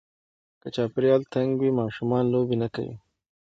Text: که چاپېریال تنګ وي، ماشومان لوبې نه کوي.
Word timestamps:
که 0.61 0.67
چاپېریال 0.75 1.21
تنګ 1.33 1.49
وي، 1.59 1.71
ماشومان 1.79 2.23
لوبې 2.33 2.55
نه 2.63 2.67
کوي. 2.75 2.95